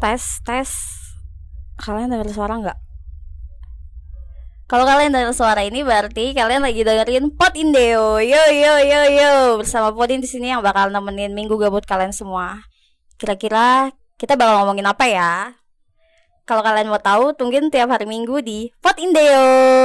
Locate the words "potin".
9.90-10.22